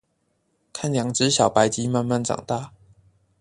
[0.73, 2.73] 看兩隻小白雞慢慢長大